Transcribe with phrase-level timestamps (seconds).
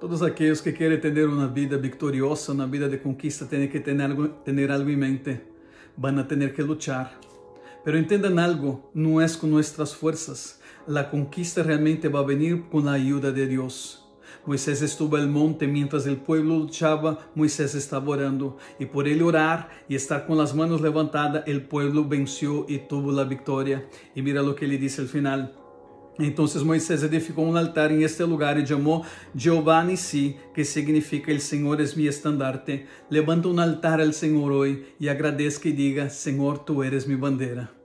[0.00, 4.06] Todos aquellos que quieren tener una vida victoriosa, una vida de conquista, tienen que tener
[4.06, 5.46] algo, tener algo en mente.
[5.94, 7.20] Van a tener que luchar.
[7.84, 10.58] Pero entendan algo, no es con nuestras fuerzas.
[10.86, 14.08] La conquista realmente va a venir con la ayuda de Dios.
[14.46, 18.56] Moisés estuvo al monte mientras el pueblo luchaba, Moisés estaba orando.
[18.78, 23.12] Y por él orar y estar con las manos levantadas, el pueblo venció y tuvo
[23.12, 23.86] la victoria.
[24.14, 25.54] Y mira lo que le dice al final.
[26.18, 29.04] Entonces Moisés edificó un altar en este lugar y llamó
[29.36, 32.86] Jehová Nissi, que significa el Señor es mi estandarte.
[33.08, 37.79] Levanta un altar al Señor hoy y agradezca y diga, Señor, tú eres mi bandera.